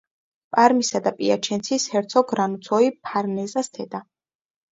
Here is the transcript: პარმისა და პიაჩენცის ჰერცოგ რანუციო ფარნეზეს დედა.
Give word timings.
პარმისა 0.55 1.01
და 1.07 1.11
პიაჩენცის 1.17 1.85
ჰერცოგ 1.95 2.33
რანუციო 2.39 2.89
ფარნეზეს 3.09 3.73
დედა. 3.79 4.01